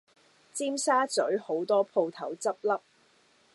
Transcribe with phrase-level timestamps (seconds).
[0.51, 2.81] 尖沙咀好多舖頭執笠